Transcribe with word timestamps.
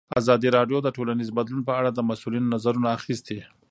ازادي 0.19 0.49
راډیو 0.57 0.77
د 0.83 0.87
ټولنیز 0.97 1.29
بدلون 1.37 1.61
په 1.65 1.73
اړه 1.79 1.89
د 1.93 1.99
مسؤلینو 2.09 2.51
نظرونه 2.55 2.87
اخیستي. 2.97 3.39